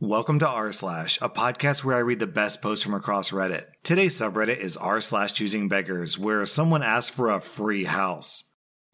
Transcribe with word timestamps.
Welcome 0.00 0.40
to 0.40 0.46
r 0.46 0.72
slash, 0.72 1.18
a 1.22 1.30
podcast 1.30 1.82
where 1.82 1.96
I 1.96 2.00
read 2.00 2.18
the 2.18 2.26
best 2.26 2.60
posts 2.60 2.84
from 2.84 2.92
across 2.92 3.30
Reddit. 3.30 3.64
Today's 3.82 4.20
subreddit 4.20 4.58
is 4.58 4.76
r 4.76 5.00
slash 5.00 5.32
choosing 5.32 5.70
beggars, 5.70 6.18
where 6.18 6.44
someone 6.44 6.82
asked 6.82 7.12
for 7.12 7.30
a 7.30 7.40
free 7.40 7.84
house. 7.84 8.44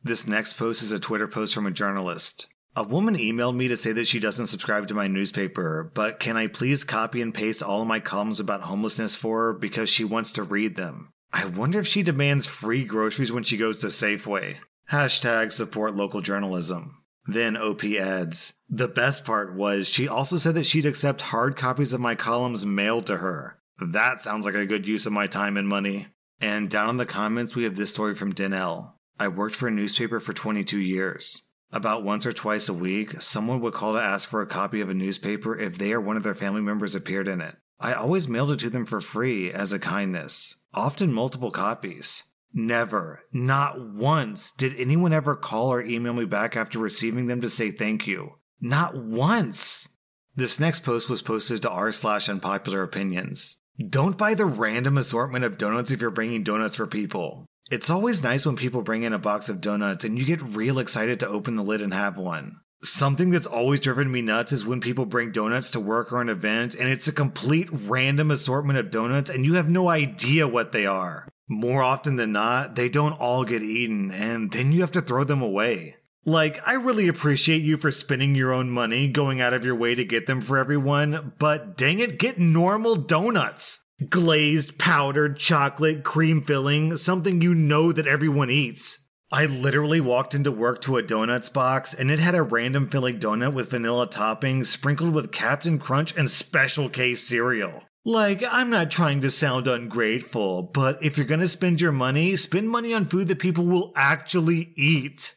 This 0.04 0.28
next 0.28 0.52
post 0.52 0.80
is 0.80 0.92
a 0.92 1.00
Twitter 1.00 1.26
post 1.26 1.56
from 1.56 1.66
a 1.66 1.72
journalist. 1.72 2.46
A 2.76 2.84
woman 2.84 3.16
emailed 3.16 3.56
me 3.56 3.66
to 3.66 3.76
say 3.76 3.90
that 3.90 4.06
she 4.06 4.20
doesn't 4.20 4.46
subscribe 4.46 4.86
to 4.86 4.94
my 4.94 5.08
newspaper, 5.08 5.90
but 5.92 6.20
can 6.20 6.36
I 6.36 6.46
please 6.46 6.84
copy 6.84 7.20
and 7.20 7.34
paste 7.34 7.64
all 7.64 7.82
of 7.82 7.88
my 7.88 7.98
columns 7.98 8.38
about 8.38 8.62
homelessness 8.62 9.16
for 9.16 9.46
her 9.46 9.52
because 9.54 9.90
she 9.90 10.04
wants 10.04 10.32
to 10.34 10.44
read 10.44 10.76
them? 10.76 11.10
I 11.32 11.46
wonder 11.46 11.80
if 11.80 11.88
she 11.88 12.04
demands 12.04 12.46
free 12.46 12.84
groceries 12.84 13.32
when 13.32 13.42
she 13.42 13.56
goes 13.56 13.78
to 13.78 13.88
Safeway. 13.88 14.58
Hashtag 14.92 15.50
support 15.50 15.96
local 15.96 16.20
journalism. 16.20 17.01
Then 17.26 17.56
OP 17.56 17.84
adds, 17.84 18.54
The 18.68 18.88
best 18.88 19.24
part 19.24 19.54
was 19.54 19.88
she 19.88 20.08
also 20.08 20.38
said 20.38 20.54
that 20.56 20.66
she'd 20.66 20.86
accept 20.86 21.22
hard 21.22 21.56
copies 21.56 21.92
of 21.92 22.00
my 22.00 22.14
columns 22.14 22.66
mailed 22.66 23.06
to 23.06 23.18
her. 23.18 23.58
That 23.80 24.20
sounds 24.20 24.44
like 24.44 24.54
a 24.54 24.66
good 24.66 24.86
use 24.86 25.06
of 25.06 25.12
my 25.12 25.26
time 25.26 25.56
and 25.56 25.68
money. 25.68 26.08
And 26.40 26.68
down 26.68 26.90
in 26.90 26.96
the 26.96 27.06
comments, 27.06 27.54
we 27.54 27.64
have 27.64 27.76
this 27.76 27.92
story 27.92 28.14
from 28.14 28.34
Danelle. 28.34 28.92
I 29.18 29.28
worked 29.28 29.54
for 29.54 29.68
a 29.68 29.72
newspaper 29.72 30.18
for 30.18 30.32
22 30.32 30.78
years. 30.78 31.42
About 31.70 32.02
once 32.02 32.26
or 32.26 32.32
twice 32.32 32.68
a 32.68 32.74
week, 32.74 33.20
someone 33.22 33.60
would 33.60 33.72
call 33.72 33.94
to 33.94 34.00
ask 34.00 34.28
for 34.28 34.42
a 34.42 34.46
copy 34.46 34.80
of 34.80 34.90
a 34.90 34.94
newspaper 34.94 35.58
if 35.58 35.78
they 35.78 35.92
or 35.92 36.00
one 36.00 36.16
of 36.16 36.22
their 36.22 36.34
family 36.34 36.60
members 36.60 36.94
appeared 36.94 37.28
in 37.28 37.40
it. 37.40 37.56
I 37.80 37.94
always 37.94 38.28
mailed 38.28 38.52
it 38.52 38.58
to 38.60 38.70
them 38.70 38.84
for 38.84 39.00
free 39.00 39.50
as 39.50 39.72
a 39.72 39.78
kindness, 39.78 40.56
often 40.74 41.12
multiple 41.12 41.50
copies. 41.50 42.24
Never, 42.54 43.22
not 43.32 43.80
once, 43.80 44.50
did 44.50 44.78
anyone 44.78 45.12
ever 45.12 45.34
call 45.34 45.72
or 45.72 45.80
email 45.80 46.12
me 46.12 46.26
back 46.26 46.54
after 46.54 46.78
receiving 46.78 47.26
them 47.26 47.40
to 47.40 47.48
say 47.48 47.70
thank 47.70 48.06
you. 48.06 48.32
Not 48.60 48.94
once. 48.94 49.88
This 50.34 50.60
next 50.60 50.80
post 50.80 51.08
was 51.08 51.22
posted 51.22 51.62
to 51.62 51.70
r 51.70 51.92
slash 51.92 52.28
unpopular 52.28 52.82
opinions. 52.82 53.56
Don't 53.88 54.18
buy 54.18 54.34
the 54.34 54.44
random 54.44 54.98
assortment 54.98 55.46
of 55.46 55.56
donuts 55.56 55.90
if 55.90 56.00
you're 56.00 56.10
bringing 56.10 56.42
donuts 56.42 56.76
for 56.76 56.86
people. 56.86 57.46
It's 57.70 57.88
always 57.88 58.22
nice 58.22 58.44
when 58.44 58.56
people 58.56 58.82
bring 58.82 59.02
in 59.02 59.14
a 59.14 59.18
box 59.18 59.48
of 59.48 59.62
donuts 59.62 60.04
and 60.04 60.18
you 60.18 60.26
get 60.26 60.42
real 60.42 60.78
excited 60.78 61.20
to 61.20 61.28
open 61.28 61.56
the 61.56 61.62
lid 61.62 61.80
and 61.80 61.94
have 61.94 62.18
one. 62.18 62.60
Something 62.84 63.30
that's 63.30 63.46
always 63.46 63.80
driven 63.80 64.10
me 64.10 64.20
nuts 64.20 64.52
is 64.52 64.66
when 64.66 64.80
people 64.80 65.06
bring 65.06 65.32
donuts 65.32 65.70
to 65.70 65.80
work 65.80 66.12
or 66.12 66.20
an 66.20 66.28
event 66.28 66.74
and 66.74 66.88
it's 66.90 67.08
a 67.08 67.12
complete 67.12 67.68
random 67.72 68.30
assortment 68.30 68.78
of 68.78 68.90
donuts 68.90 69.30
and 69.30 69.46
you 69.46 69.54
have 69.54 69.70
no 69.70 69.88
idea 69.88 70.46
what 70.46 70.72
they 70.72 70.84
are 70.84 71.26
more 71.48 71.82
often 71.82 72.16
than 72.16 72.32
not, 72.32 72.74
they 72.74 72.88
don't 72.88 73.12
all 73.14 73.44
get 73.44 73.62
eaten, 73.62 74.10
and 74.10 74.50
then 74.52 74.72
you 74.72 74.80
have 74.80 74.92
to 74.92 75.00
throw 75.00 75.24
them 75.24 75.42
away. 75.42 75.96
Like, 76.24 76.60
I 76.66 76.74
really 76.74 77.08
appreciate 77.08 77.62
you 77.62 77.76
for 77.76 77.90
spending 77.90 78.34
your 78.34 78.52
own 78.52 78.70
money 78.70 79.08
going 79.08 79.40
out 79.40 79.52
of 79.52 79.64
your 79.64 79.74
way 79.74 79.96
to 79.96 80.04
get 80.04 80.26
them 80.26 80.40
for 80.40 80.56
everyone, 80.56 81.32
but 81.38 81.76
dang 81.76 81.98
it, 81.98 82.18
get 82.18 82.38
normal 82.38 82.94
donuts. 82.94 83.84
Glazed, 84.08 84.78
powdered, 84.78 85.38
chocolate, 85.38 86.04
cream 86.04 86.42
filling, 86.42 86.96
something 86.96 87.42
you 87.42 87.54
know 87.54 87.92
that 87.92 88.06
everyone 88.06 88.50
eats. 88.50 88.98
I 89.32 89.46
literally 89.46 90.00
walked 90.00 90.34
into 90.34 90.52
work 90.52 90.82
to 90.82 90.98
a 90.98 91.02
donuts 91.02 91.48
box 91.48 91.94
and 91.94 92.10
it 92.10 92.20
had 92.20 92.34
a 92.34 92.42
random 92.42 92.90
filling 92.90 93.18
donut 93.18 93.54
with 93.54 93.70
vanilla 93.70 94.06
toppings 94.06 94.66
sprinkled 94.66 95.14
with 95.14 95.32
Captain 95.32 95.78
Crunch 95.78 96.14
and 96.16 96.30
Special 96.30 96.88
K 96.88 97.14
cereal. 97.14 97.82
Like, 98.04 98.42
I'm 98.50 98.68
not 98.68 98.90
trying 98.90 99.20
to 99.20 99.30
sound 99.30 99.68
ungrateful, 99.68 100.62
but 100.62 100.98
if 101.04 101.16
you're 101.16 101.26
gonna 101.26 101.46
spend 101.46 101.80
your 101.80 101.92
money, 101.92 102.34
spend 102.34 102.68
money 102.68 102.92
on 102.92 103.06
food 103.06 103.28
that 103.28 103.38
people 103.38 103.64
will 103.64 103.92
actually 103.94 104.72
eat. 104.76 105.36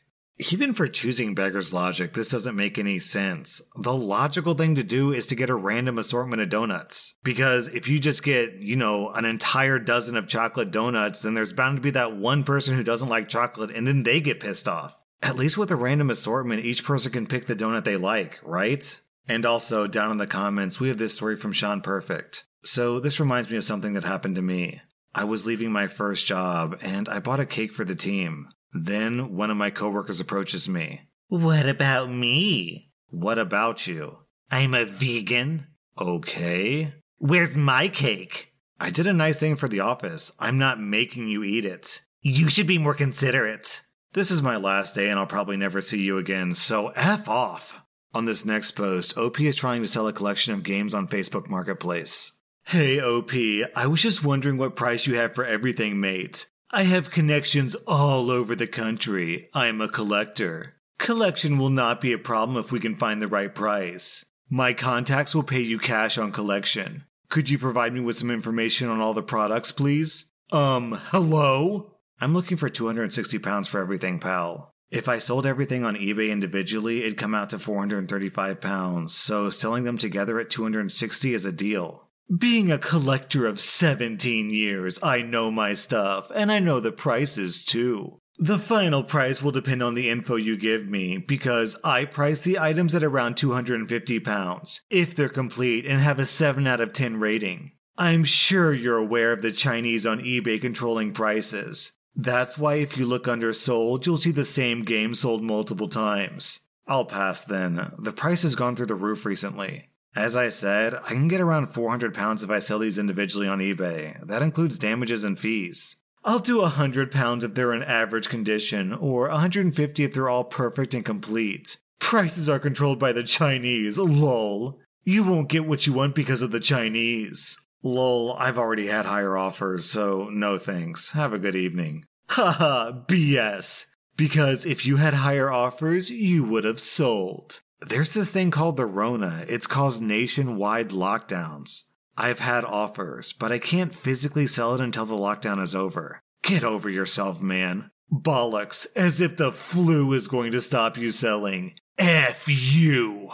Even 0.49 0.73
for 0.73 0.87
choosing 0.87 1.35
beggar's 1.35 1.73
logic, 1.73 2.13
this 2.13 2.29
doesn't 2.29 2.55
make 2.55 2.79
any 2.79 2.97
sense. 2.97 3.61
The 3.77 3.93
logical 3.93 4.55
thing 4.55 4.75
to 4.75 4.83
do 4.83 5.13
is 5.13 5.27
to 5.27 5.35
get 5.35 5.51
a 5.51 5.55
random 5.55 5.99
assortment 5.99 6.41
of 6.41 6.49
donuts. 6.49 7.13
Because 7.23 7.67
if 7.69 7.87
you 7.87 7.99
just 7.99 8.23
get, 8.23 8.55
you 8.55 8.75
know, 8.75 9.11
an 9.11 9.25
entire 9.25 9.77
dozen 9.77 10.17
of 10.17 10.27
chocolate 10.27 10.71
donuts, 10.71 11.21
then 11.21 11.35
there's 11.35 11.53
bound 11.53 11.77
to 11.77 11.81
be 11.81 11.91
that 11.91 12.17
one 12.17 12.43
person 12.43 12.75
who 12.75 12.83
doesn't 12.83 13.07
like 13.09 13.29
chocolate 13.29 13.71
and 13.71 13.87
then 13.87 14.03
they 14.03 14.19
get 14.19 14.41
pissed 14.41 14.67
off. 14.67 14.99
At 15.21 15.37
least 15.37 15.57
with 15.57 15.71
a 15.71 15.75
random 15.75 16.09
assortment, 16.09 16.65
each 16.65 16.83
person 16.83 17.11
can 17.11 17.27
pick 17.27 17.45
the 17.45 17.55
donut 17.55 17.85
they 17.85 17.95
like, 17.95 18.39
right? 18.43 18.99
And 19.27 19.45
also, 19.45 19.87
down 19.87 20.11
in 20.11 20.17
the 20.17 20.27
comments, 20.27 20.79
we 20.79 20.87
have 20.89 20.97
this 20.97 21.15
story 21.15 21.35
from 21.35 21.53
Sean 21.53 21.81
Perfect. 21.81 22.43
So, 22.63 22.99
this 22.99 23.19
reminds 23.19 23.49
me 23.49 23.57
of 23.57 23.63
something 23.63 23.93
that 23.93 24.03
happened 24.03 24.35
to 24.35 24.41
me. 24.41 24.81
I 25.13 25.23
was 25.23 25.45
leaving 25.45 25.71
my 25.71 25.87
first 25.87 26.27
job 26.27 26.77
and 26.81 27.07
I 27.07 27.19
bought 27.19 27.39
a 27.39 27.45
cake 27.45 27.73
for 27.73 27.85
the 27.85 27.95
team. 27.95 28.49
Then 28.73 29.35
one 29.35 29.49
of 29.49 29.57
my 29.57 29.69
coworkers 29.69 30.19
approaches 30.19 30.67
me. 30.67 31.03
What 31.29 31.65
about 31.65 32.11
me? 32.11 32.91
What 33.09 33.39
about 33.39 33.87
you? 33.87 34.17
I'm 34.51 34.73
a 34.73 34.83
vegan. 34.85 35.67
Okay. 35.97 36.93
Where's 37.17 37.55
my 37.55 37.87
cake? 37.87 38.51
I 38.77 38.89
did 38.89 39.07
a 39.07 39.13
nice 39.13 39.39
thing 39.39 39.55
for 39.55 39.69
the 39.69 39.79
office. 39.79 40.33
I'm 40.37 40.57
not 40.57 40.81
making 40.81 41.29
you 41.29 41.43
eat 41.43 41.63
it. 41.63 42.01
You 42.21 42.49
should 42.49 42.67
be 42.67 42.77
more 42.77 42.93
considerate. 42.93 43.79
This 44.13 44.31
is 44.31 44.41
my 44.41 44.57
last 44.57 44.95
day 44.95 45.09
and 45.09 45.17
I'll 45.17 45.25
probably 45.25 45.55
never 45.55 45.81
see 45.81 46.01
you 46.01 46.17
again, 46.17 46.53
so 46.53 46.89
F 46.89 47.29
off. 47.29 47.81
On 48.15 48.23
this 48.23 48.45
next 48.45 48.71
post, 48.71 49.17
OP 49.17 49.41
is 49.41 49.57
trying 49.57 49.81
to 49.81 49.89
sell 49.89 50.07
a 50.07 50.13
collection 50.13 50.53
of 50.53 50.63
games 50.63 50.93
on 50.93 51.05
Facebook 51.05 51.49
Marketplace. 51.49 52.31
Hey, 52.63 52.97
OP, 52.97 53.33
I 53.75 53.87
was 53.87 54.01
just 54.01 54.23
wondering 54.23 54.57
what 54.57 54.77
price 54.77 55.05
you 55.05 55.17
have 55.17 55.35
for 55.35 55.45
everything, 55.45 55.99
mate. 55.99 56.49
I 56.71 56.83
have 56.83 57.11
connections 57.11 57.75
all 57.85 58.31
over 58.31 58.55
the 58.55 58.67
country. 58.67 59.49
I'm 59.53 59.81
a 59.81 59.89
collector. 59.89 60.75
Collection 60.97 61.57
will 61.57 61.69
not 61.69 61.99
be 61.99 62.13
a 62.13 62.17
problem 62.17 62.57
if 62.57 62.71
we 62.71 62.79
can 62.79 62.95
find 62.95 63.21
the 63.21 63.27
right 63.27 63.53
price. 63.53 64.23
My 64.49 64.71
contacts 64.71 65.35
will 65.35 65.43
pay 65.43 65.59
you 65.59 65.77
cash 65.77 66.17
on 66.17 66.31
collection. 66.31 67.03
Could 67.27 67.49
you 67.49 67.59
provide 67.59 67.93
me 67.93 67.99
with 67.99 68.15
some 68.15 68.31
information 68.31 68.87
on 68.87 69.01
all 69.01 69.13
the 69.13 69.23
products, 69.23 69.73
please? 69.73 70.23
Um, 70.53 71.01
hello? 71.07 71.97
I'm 72.21 72.33
looking 72.33 72.55
for 72.55 72.69
260 72.69 73.39
pounds 73.39 73.67
for 73.67 73.81
everything, 73.81 74.19
pal. 74.19 74.73
If 74.91 75.09
I 75.09 75.19
sold 75.19 75.45
everything 75.45 75.83
on 75.83 75.95
eBay 75.95 76.29
individually, 76.29 77.03
it'd 77.03 77.17
come 77.17 77.33
out 77.33 77.49
to 77.49 77.59
435 77.59 78.61
pounds, 78.61 79.15
so 79.15 79.49
selling 79.49 79.83
them 79.83 79.97
together 79.97 80.39
at 80.39 80.49
260 80.49 81.33
is 81.33 81.45
a 81.45 81.51
deal. 81.51 82.09
Being 82.35 82.71
a 82.71 82.77
collector 82.77 83.45
of 83.45 83.59
17 83.59 84.49
years, 84.49 84.97
I 85.03 85.21
know 85.21 85.51
my 85.51 85.73
stuff, 85.73 86.31
and 86.33 86.51
I 86.51 86.59
know 86.59 86.79
the 86.79 86.91
prices 86.91 87.63
too. 87.63 88.19
The 88.37 88.59
final 88.59 89.03
price 89.03 89.41
will 89.41 89.51
depend 89.51 89.81
on 89.81 89.93
the 89.93 90.09
info 90.09 90.35
you 90.35 90.57
give 90.57 90.87
me, 90.87 91.17
because 91.17 91.77
I 91.83 92.05
price 92.05 92.41
the 92.41 92.59
items 92.59 92.93
at 92.93 93.03
around 93.03 93.37
250 93.37 94.19
pounds, 94.19 94.81
if 94.89 95.15
they're 95.15 95.29
complete 95.29 95.85
and 95.85 96.01
have 96.01 96.19
a 96.19 96.25
7 96.25 96.67
out 96.67 96.81
of 96.81 96.93
10 96.93 97.17
rating. 97.17 97.71
I'm 97.97 98.23
sure 98.23 98.73
you're 98.73 98.97
aware 98.97 99.31
of 99.31 99.41
the 99.41 99.53
Chinese 99.53 100.05
on 100.05 100.19
eBay 100.19 100.59
controlling 100.59 101.13
prices. 101.13 101.93
That's 102.15 102.57
why 102.57 102.75
if 102.75 102.97
you 102.97 103.05
look 103.05 103.27
under 103.27 103.51
sold, 103.53 104.05
you'll 104.05 104.17
see 104.17 104.31
the 104.31 104.45
same 104.45 104.83
game 104.83 105.15
sold 105.15 105.43
multiple 105.43 105.89
times. 105.89 106.61
I'll 106.87 107.05
pass 107.05 107.41
then. 107.41 107.91
The 107.97 108.13
price 108.13 108.43
has 108.43 108.55
gone 108.55 108.75
through 108.75 108.85
the 108.85 108.95
roof 108.95 109.25
recently. 109.25 109.89
As 110.15 110.37
I 110.37 110.47
said, 110.49 110.93
I 110.95 111.09
can 111.09 111.27
get 111.27 111.41
around 111.41 111.73
400 111.73 112.13
pounds 112.13 112.41
if 112.41 112.49
I 112.49 112.59
sell 112.59 112.79
these 112.79 112.97
individually 112.97 113.47
on 113.47 113.59
eBay. 113.59 114.25
That 114.25 114.41
includes 114.41 114.79
damages 114.79 115.25
and 115.25 115.37
fees. 115.37 115.97
I'll 116.23 116.39
do 116.39 116.61
100 116.61 117.11
pounds 117.11 117.43
if 117.43 117.53
they're 117.53 117.73
in 117.73 117.83
average 117.83 118.29
condition, 118.29 118.93
or 118.93 119.27
150 119.27 120.03
if 120.03 120.13
they're 120.13 120.29
all 120.29 120.45
perfect 120.45 120.93
and 120.93 121.03
complete. 121.03 121.77
Prices 121.99 122.47
are 122.47 122.59
controlled 122.59 122.97
by 122.97 123.11
the 123.11 123.23
Chinese, 123.23 123.97
lol. 123.97 124.79
You 125.03 125.23
won't 125.23 125.49
get 125.49 125.67
what 125.67 125.85
you 125.85 125.93
want 125.93 126.15
because 126.15 126.41
of 126.41 126.51
the 126.51 126.59
Chinese. 126.59 127.57
Lol, 127.85 128.35
I've 128.39 128.57
already 128.57 128.87
had 128.87 129.05
higher 129.05 129.37
offers, 129.37 129.85
so 129.85 130.27
no 130.31 130.57
thanks. 130.57 131.11
Have 131.11 131.33
a 131.33 131.37
good 131.37 131.55
evening. 131.55 132.05
Haha, 132.29 132.91
BS. 133.07 133.85
Because 134.17 134.65
if 134.65 134.87
you 134.87 134.95
had 134.95 135.13
higher 135.13 135.51
offers, 135.51 136.09
you 136.09 136.43
would 136.43 136.63
have 136.63 136.79
sold. 136.79 137.59
There's 137.79 138.15
this 138.15 138.31
thing 138.31 138.49
called 138.49 138.77
the 138.77 138.87
Rona. 138.87 139.45
It's 139.47 139.67
caused 139.67 140.01
nationwide 140.01 140.89
lockdowns. 140.89 141.83
I've 142.17 142.39
had 142.39 142.65
offers, 142.65 143.33
but 143.33 143.51
I 143.51 143.59
can't 143.59 143.93
physically 143.93 144.47
sell 144.47 144.73
it 144.73 144.81
until 144.81 145.05
the 145.05 145.13
lockdown 145.13 145.61
is 145.61 145.75
over. 145.75 146.21
Get 146.41 146.63
over 146.63 146.89
yourself, 146.89 147.39
man. 147.39 147.91
Bollocks, 148.11 148.87
as 148.95 149.21
if 149.21 149.37
the 149.37 149.51
flu 149.51 150.11
is 150.13 150.27
going 150.27 150.51
to 150.53 150.61
stop 150.61 150.97
you 150.97 151.11
selling. 151.11 151.75
F 151.99 152.47
you. 152.47 153.29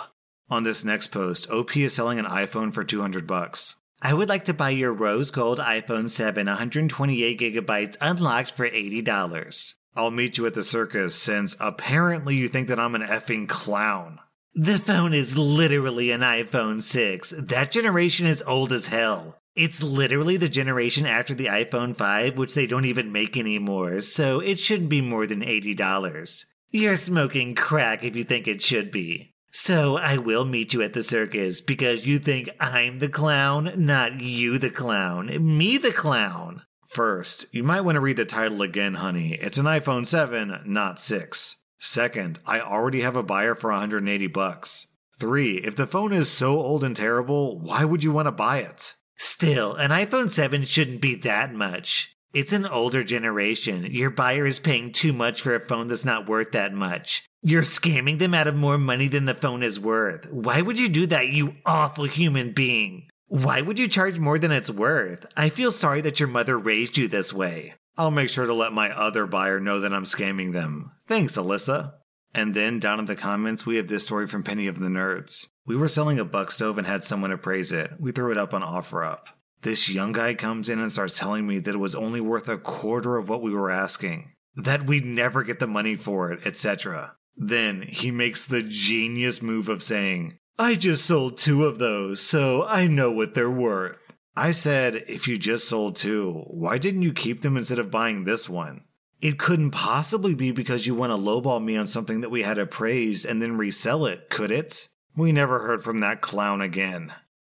On 0.50 0.64
this 0.64 0.84
next 0.84 1.08
post, 1.08 1.50
OP 1.50 1.78
is 1.78 1.94
selling 1.94 2.20
an 2.20 2.26
iPhone 2.26 2.74
for 2.74 2.84
200 2.84 3.26
bucks. 3.26 3.78
I 4.04 4.14
would 4.16 4.30
like 4.30 4.46
to 4.46 4.54
buy 4.54 4.72
your 4.72 4.94
rose 4.94 5.30
gold 5.30 5.60
iPhone 5.60 6.10
7 6.10 6.48
128 6.48 7.40
gigabytes 7.40 7.98
unlocked 8.02 8.52
for 8.52 8.68
$80. 8.68 9.76
I'll 9.96 10.10
meet 10.10 10.38
you 10.40 10.48
at 10.48 10.56
the 10.56 10.64
circus 10.64 11.14
since 11.16 11.56
apparently 11.60 12.36
you 12.36 12.48
think 12.48 12.68
that 12.70 12.80
I'm 12.80 12.96
an 12.96 13.04
effing 13.04 13.48
clown. 13.48 14.20
The 14.56 14.80
phone 14.80 15.14
is 15.14 15.38
literally 15.38 16.10
an 16.10 16.22
iPhone 16.22 16.82
6. 16.82 17.34
That 17.38 17.72
generation 17.72 18.26
is 18.26 18.44
old 18.48 18.74
as 18.74 18.88
hell. 18.88 19.38
It's 19.56 19.84
literally 19.84 20.38
the 20.38 20.50
generation 20.50 21.06
after 21.06 21.36
the 21.36 21.46
iPhone 21.46 21.96
5, 21.96 22.38
which 22.38 22.56
they 22.56 22.66
don't 22.66 22.86
even 22.86 23.12
make 23.12 23.38
anymore, 23.38 24.02
so 24.02 24.40
it 24.40 24.60
shouldn't 24.60 24.90
be 24.90 25.02
more 25.02 25.28
than 25.28 25.42
$80. 25.42 26.46
You're 26.72 26.98
smoking 26.98 27.54
crack 27.54 28.04
if 28.04 28.16
you 28.16 28.24
think 28.24 28.48
it 28.48 28.62
should 28.62 28.92
be. 28.92 29.31
So 29.52 29.98
I 29.98 30.18
will 30.18 30.46
meet 30.46 30.74
you 30.74 30.82
at 30.82 30.94
the 30.94 31.04
circus 31.04 31.60
because 31.60 32.06
you 32.06 32.20
think 32.20 32.50
I'm 32.60 33.00
the 33.00 33.10
clown, 33.10 33.74
not 33.76 34.22
you 34.22 34.58
the 34.58 34.70
clown, 34.70 35.28
me 35.58 35.78
the 35.78 35.92
clown. 35.92 36.64
First, 36.88 37.46
you 37.52 37.64
might 37.64 37.82
want 37.82 37.96
to 37.96 38.02
read 38.02 38.18
the 38.18 38.26
title 38.26 38.62
again, 38.62 38.96
honey. 38.96 39.34
It's 39.34 39.58
an 39.58 39.66
iPhone 39.66 40.06
7, 40.06 40.62
not 40.66 41.00
6. 41.00 41.56
Second, 41.80 42.40
I 42.46 42.62
already 42.62 43.02
have 43.02 43.16
a 43.16 43.24
buyer 43.24 43.56
for 43.56 43.72
180 43.72 44.28
bucks. 44.28 44.88
3. 45.20 45.58
If 45.58 45.76
the 45.76 45.88
phone 45.88 46.14
is 46.14 46.30
so 46.30 46.60
old 46.60 46.84
and 46.84 46.96
terrible, 46.96 47.60
why 47.60 47.86
would 47.86 48.04
you 48.04 48.12
want 48.12 48.28
to 48.28 48.32
buy 48.32 48.60
it? 48.60 48.96
Still, 49.18 49.76
an 49.76 49.92
iPhone 49.92 50.30
7 50.30 50.66
shouldn't 50.66 51.02
be 51.02 51.16
that 51.16 51.54
much. 51.54 52.16
It's 52.34 52.54
an 52.54 52.66
older 52.66 53.04
generation. 53.04 53.86
Your 53.92 54.10
buyer 54.10 54.46
is 54.46 54.60
paying 54.60 54.94
too 54.94 55.12
much 55.12 55.42
for 55.42 55.54
a 55.54 55.60
phone 55.60 55.90
that's 55.90 56.06
not 56.06 56.30
worth 56.30 56.54
that 56.54 56.74
much. 56.74 57.26
You're 57.42 57.64
scamming 57.64 58.20
them 58.20 58.34
out 58.34 58.48
of 58.48 58.56
more 58.56 58.78
money 58.78 59.10
than 59.10 59.26
the 59.26 59.34
phone 59.34 59.64
is 59.64 59.80
worth. 59.80 60.32
Why 60.32 60.62
would 60.62 60.80
you 60.80 60.88
do 60.88 61.06
that, 61.08 61.28
you 61.28 61.56
awful 61.66 62.06
human 62.06 62.54
being? 62.54 63.10
Why 63.28 63.62
would 63.62 63.80
you 63.80 63.90
charge 63.90 64.18
more 64.18 64.40
than 64.40 64.52
it's 64.52 64.70
worth? 64.70 65.26
I 65.36 65.50
feel 65.50 65.74
sorry 65.74 66.00
that 66.02 66.22
your 66.22 66.30
mother 66.30 66.58
raised 66.58 66.98
you 66.98 67.10
this 67.10 67.34
way. 67.34 67.74
I'll 67.98 68.12
make 68.12 68.30
sure 68.30 68.46
to 68.46 68.54
let 68.54 68.72
my 68.72 68.92
other 68.92 69.26
buyer 69.26 69.60
know 69.60 69.82
that 69.82 69.94
I'm 69.94 70.06
scamming 70.06 70.54
them. 70.54 70.92
Thanks, 71.08 71.38
Alyssa. 71.38 71.94
And 72.34 72.54
then 72.54 72.80
down 72.80 73.00
in 73.00 73.06
the 73.06 73.16
comments, 73.18 73.66
we 73.66 73.76
have 73.76 73.90
this 73.90 74.06
story 74.06 74.28
from 74.28 74.44
Penny 74.44 74.68
of 74.68 74.80
the 74.80 74.88
Nerds. 74.88 75.48
We 75.66 75.76
were 75.76 75.90
selling 75.90 76.18
a 76.18 76.26
buck 76.26 76.52
stove 76.52 76.78
and 76.78 76.88
had 76.88 77.04
someone 77.04 77.32
appraise 77.32 77.74
it. 77.74 77.92
We 78.00 78.14
threw 78.14 78.32
it 78.32 78.38
up 78.38 78.54
on 78.54 78.62
OfferUp. 78.62 79.20
This 79.62 79.90
young 79.90 80.12
guy 80.12 80.34
comes 80.34 80.70
in 80.70 80.80
and 80.80 80.92
starts 80.92 81.20
telling 81.20 81.46
me 81.46 81.60
that 81.60 81.76
it 81.76 81.80
was 81.80 81.94
only 81.94 82.20
worth 82.20 82.50
a 82.50 82.58
quarter 82.58 83.18
of 83.18 83.30
what 83.30 83.44
we 83.44 83.52
were 83.52 83.70
asking, 83.70 84.32
that 84.56 84.86
we'd 84.86 85.06
never 85.06 85.44
get 85.44 85.60
the 85.60 85.68
money 85.68 85.96
for 85.96 86.32
it, 86.32 86.46
etc. 86.48 87.16
Then 87.38 87.84
he 87.84 88.10
makes 88.10 88.46
the 88.46 88.64
genius 88.64 89.42
move 89.42 89.70
of 89.70 89.84
saying, 89.84 90.38
I 90.58 90.76
just 90.76 91.06
sold 91.06 91.38
two 91.38 91.66
of 91.66 91.80
those, 91.80 92.20
so 92.22 92.66
I 92.66 92.88
know 92.88 93.12
what 93.12 93.34
they're 93.34 93.52
worth. 93.52 94.00
I 94.36 94.52
said, 94.52 95.06
if 95.08 95.28
you 95.28 95.38
just 95.38 95.68
sold 95.68 95.96
two, 95.96 96.44
why 96.48 96.78
didn't 96.78 97.02
you 97.02 97.14
keep 97.14 97.42
them 97.42 97.58
instead 97.58 97.80
of 97.80 97.92
buying 97.92 98.24
this 98.24 98.50
one? 98.50 98.86
It 99.20 99.38
couldn't 99.38 99.72
possibly 99.72 100.34
be 100.34 100.52
because 100.52 100.88
you 100.88 100.96
want 100.96 101.12
to 101.12 101.18
lowball 101.18 101.64
me 101.64 101.78
on 101.78 101.86
something 101.86 102.22
that 102.22 102.32
we 102.32 102.42
had 102.42 102.58
appraised 102.58 103.26
and 103.26 103.42
then 103.42 103.58
resell 103.58 104.08
it, 104.08 104.30
could 104.30 104.50
it? 104.50 104.88
We 105.16 105.32
never 105.32 105.60
heard 105.60 105.84
from 105.84 106.00
that 106.00 106.22
clown 106.22 106.62
again. 106.62 107.14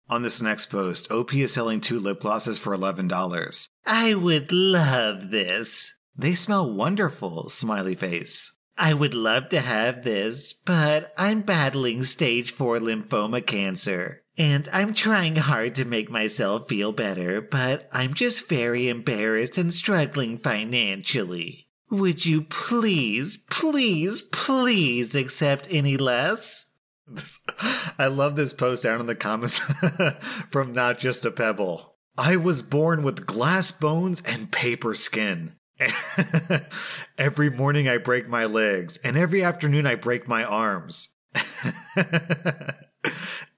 On 0.08 0.22
this 0.22 0.42
next 0.42 0.68
post, 0.68 1.12
OP 1.12 1.34
is 1.34 1.54
selling 1.54 1.82
two 1.82 2.00
lip 2.00 2.20
glosses 2.22 2.60
for 2.60 2.78
$11. 2.78 3.70
I 3.88 4.14
would 4.14 4.52
love 4.52 5.32
this. 5.32 5.94
They 6.16 6.36
smell 6.36 6.72
wonderful, 6.72 7.50
smiley 7.50 7.96
face. 7.96 8.54
I 8.78 8.94
would 8.94 9.16
love 9.16 9.50
to 9.50 9.62
have 9.62 10.04
this, 10.04 10.54
but 10.54 11.12
I'm 11.18 11.42
battling 11.42 12.04
stage 12.04 12.52
4 12.52 12.80
lymphoma 12.80 13.46
cancer. 13.46 14.22
And 14.38 14.68
I'm 14.72 14.94
trying 14.94 15.38
hard 15.38 15.76
to 15.76 15.86
make 15.86 16.12
myself 16.12 16.68
feel 16.68 16.92
better, 16.92 17.42
but 17.42 17.90
I'm 17.92 18.14
just 18.14 18.48
very 18.48 18.90
embarrassed 18.90 19.58
and 19.58 19.74
struggling 19.74 20.38
financially. 20.38 21.68
Would 21.90 22.26
you 22.26 22.42
please, 22.42 23.38
please, 23.50 24.22
please 24.22 25.16
accept 25.16 25.68
any 25.72 25.98
less? 25.98 26.66
I 27.98 28.08
love 28.08 28.36
this 28.36 28.54
post 28.54 28.84
down 28.84 29.00
in 29.00 29.08
the 29.08 29.16
comments 29.16 29.60
from 30.50 30.74
Not 30.74 31.00
Just 31.00 31.26
a 31.26 31.32
Pebble. 31.32 31.96
I 32.18 32.38
was 32.38 32.62
born 32.62 33.04
with 33.04 33.26
glass 33.26 33.72
bones 33.72 34.22
and 34.26 34.52
paper 34.52 34.94
skin. 34.94 35.54
every 37.18 37.50
morning 37.50 37.90
I 37.90 37.98
break 37.98 38.30
my 38.30 38.46
legs, 38.46 38.98
and 39.04 39.18
every 39.18 39.44
afternoon 39.44 39.86
I 39.86 39.96
break 39.96 40.28
my 40.28 40.44
arms. 40.44 41.10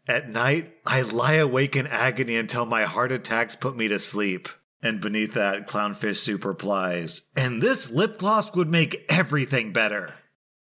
At 0.07 0.29
night, 0.29 0.73
I 0.85 1.01
lie 1.01 1.33
awake 1.33 1.75
in 1.75 1.85
agony 1.85 2.38
until 2.38 2.65
my 2.65 2.85
heart 2.85 3.11
attacks 3.11 3.55
put 3.55 3.75
me 3.75 3.88
to 3.89 3.99
sleep. 3.99 4.49
And 4.81 5.01
beneath 5.01 5.33
that, 5.33 5.67
Clownfish 5.67 6.17
Soup 6.17 6.44
replies, 6.45 7.23
And 7.35 7.61
this 7.61 7.91
lip 7.91 8.17
gloss 8.17 8.55
would 8.55 8.69
make 8.69 9.05
everything 9.09 9.73
better. 9.73 10.13